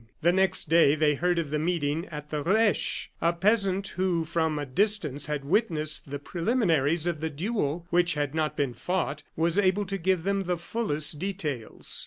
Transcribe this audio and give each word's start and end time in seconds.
The 0.23 0.31
next 0.31 0.67
day 0.67 0.95
they 0.95 1.13
heard 1.13 1.37
of 1.37 1.51
the 1.51 1.59
meeting 1.59 2.07
at 2.07 2.31
the 2.31 2.41
Reche. 2.41 3.11
A 3.21 3.33
peasant 3.33 3.89
who, 3.89 4.25
from 4.25 4.57
a 4.57 4.65
distance, 4.65 5.27
had 5.27 5.45
witnessed 5.45 6.09
the 6.09 6.17
preliminaries 6.17 7.05
of 7.05 7.21
the 7.21 7.29
duel 7.29 7.85
which 7.91 8.15
had 8.15 8.33
not 8.33 8.57
been 8.57 8.73
fought, 8.73 9.21
was 9.35 9.59
able 9.59 9.85
to 9.85 9.99
give 9.99 10.23
them 10.23 10.45
the 10.45 10.57
fullest 10.57 11.19
details. 11.19 11.99